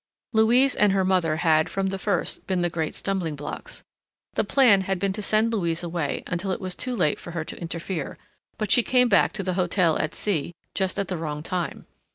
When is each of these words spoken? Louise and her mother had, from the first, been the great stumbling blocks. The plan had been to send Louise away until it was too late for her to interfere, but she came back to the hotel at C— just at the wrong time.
Louise 0.33 0.75
and 0.75 0.93
her 0.93 1.05
mother 1.05 1.35
had, 1.35 1.69
from 1.69 1.85
the 1.85 1.99
first, 1.99 2.47
been 2.47 2.61
the 2.61 2.71
great 2.71 2.95
stumbling 2.95 3.35
blocks. 3.35 3.83
The 4.33 4.43
plan 4.43 4.81
had 4.81 4.97
been 4.97 5.13
to 5.13 5.21
send 5.21 5.53
Louise 5.53 5.83
away 5.83 6.23
until 6.25 6.49
it 6.49 6.59
was 6.59 6.73
too 6.73 6.95
late 6.95 7.19
for 7.19 7.29
her 7.33 7.45
to 7.45 7.61
interfere, 7.61 8.17
but 8.57 8.71
she 8.71 8.81
came 8.81 9.09
back 9.09 9.31
to 9.33 9.43
the 9.43 9.53
hotel 9.53 9.99
at 9.99 10.15
C— 10.15 10.55
just 10.73 10.97
at 10.97 11.07
the 11.07 11.17
wrong 11.17 11.43
time. 11.43 11.85